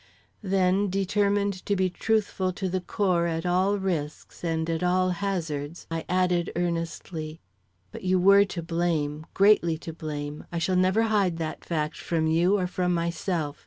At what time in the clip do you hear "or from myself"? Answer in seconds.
12.57-13.57